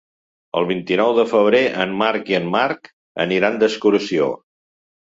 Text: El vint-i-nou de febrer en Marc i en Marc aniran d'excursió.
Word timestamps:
El 0.61 0.65
vint-i-nou 0.69 1.13
de 1.19 1.25
febrer 1.33 1.61
en 1.85 1.95
Marc 2.01 2.35
i 2.35 2.39
en 2.41 2.51
Marc 2.59 2.91
aniran 3.29 3.65
d'excursió. 3.67 4.37